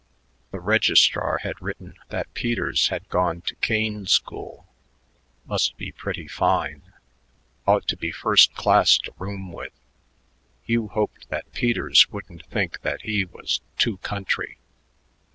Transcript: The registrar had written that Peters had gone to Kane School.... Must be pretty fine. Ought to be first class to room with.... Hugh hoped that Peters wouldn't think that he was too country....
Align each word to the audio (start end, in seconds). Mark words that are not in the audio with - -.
The 0.49 0.59
registrar 0.59 1.37
had 1.43 1.61
written 1.61 1.93
that 2.09 2.33
Peters 2.33 2.87
had 2.87 3.07
gone 3.09 3.41
to 3.41 3.53
Kane 3.57 4.07
School.... 4.07 4.65
Must 5.45 5.77
be 5.77 5.91
pretty 5.91 6.27
fine. 6.27 6.81
Ought 7.67 7.87
to 7.89 7.95
be 7.97 8.11
first 8.11 8.55
class 8.55 8.97
to 8.97 9.13
room 9.19 9.51
with.... 9.51 9.73
Hugh 10.63 10.87
hoped 10.87 11.29
that 11.29 11.53
Peters 11.53 12.09
wouldn't 12.09 12.47
think 12.47 12.81
that 12.81 13.03
he 13.03 13.25
was 13.25 13.61
too 13.77 13.97
country.... 13.97 14.57